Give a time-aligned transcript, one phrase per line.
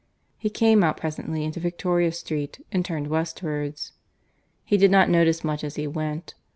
[0.39, 3.93] He came out presently into Victoria Street and turned westwards.
[4.65, 6.33] He did not notice much as he went.